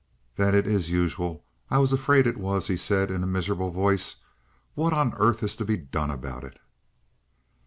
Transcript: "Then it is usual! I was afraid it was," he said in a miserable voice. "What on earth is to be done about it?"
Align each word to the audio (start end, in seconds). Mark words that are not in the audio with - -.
"Then 0.35 0.55
it 0.55 0.65
is 0.65 0.89
usual! 0.89 1.45
I 1.69 1.77
was 1.77 1.93
afraid 1.93 2.25
it 2.25 2.37
was," 2.39 2.65
he 2.65 2.75
said 2.75 3.11
in 3.11 3.21
a 3.21 3.27
miserable 3.27 3.69
voice. 3.69 4.15
"What 4.73 4.93
on 4.93 5.13
earth 5.17 5.43
is 5.43 5.55
to 5.57 5.63
be 5.63 5.77
done 5.77 6.09
about 6.09 6.43
it?" 6.43 6.57